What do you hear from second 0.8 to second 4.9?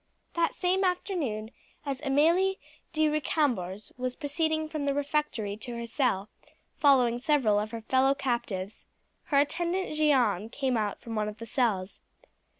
afternoon as Amelie de Recambours was proceeding from